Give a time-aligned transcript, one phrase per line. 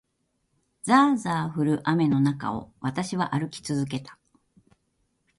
[0.81, 4.17] ざあざあ降る雨の中を、私は歩き続けた。